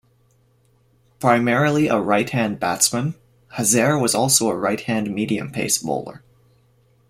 Primarily 1.19 1.87
a 1.87 1.99
right-hand 2.01 2.59
batsman, 2.59 3.13
Hazare 3.53 4.01
was 4.01 4.15
also 4.15 4.49
a 4.49 4.55
right-hand 4.57 5.13
medium-pace 5.13 5.77
bowler. 5.77 6.23